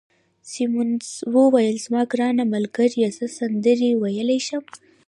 [0.51, 4.63] سیمونز وویل: زما ګرانه ملګرې، زه سندرې ویلای شم.